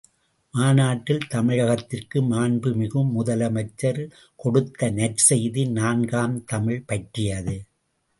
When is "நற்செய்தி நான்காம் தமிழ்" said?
4.91-6.83